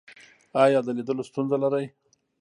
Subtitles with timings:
[0.63, 1.85] ایا د لیدلو ستونزه لرئ؟